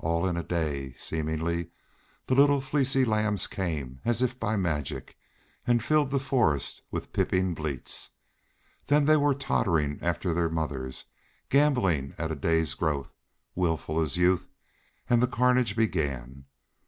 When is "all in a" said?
0.00-0.42